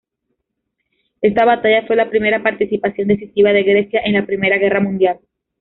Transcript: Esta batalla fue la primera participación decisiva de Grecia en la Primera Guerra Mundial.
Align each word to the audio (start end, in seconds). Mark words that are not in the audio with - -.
Esta 1.21 1.45
batalla 1.45 1.85
fue 1.85 1.95
la 1.95 2.09
primera 2.09 2.41
participación 2.41 3.07
decisiva 3.07 3.51
de 3.53 3.61
Grecia 3.61 4.01
en 4.03 4.13
la 4.13 4.25
Primera 4.25 4.57
Guerra 4.57 4.79
Mundial. 4.79 5.19